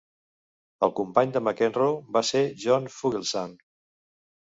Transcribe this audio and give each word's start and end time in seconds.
El 0.85 0.93
company 0.99 1.33
de 1.35 1.41
McEnroe 1.47 1.99
va 2.15 2.23
ser 2.31 2.41
John 2.65 2.87
Fugelsang. 2.95 3.53